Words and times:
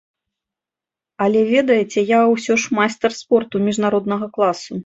Але, 1.25 1.39
ведаеце, 1.55 1.99
я 2.17 2.23
ўсё 2.33 2.53
ж 2.65 2.79
майстар 2.81 3.11
спорту 3.21 3.63
міжнароднага 3.67 4.33
класу. 4.37 4.71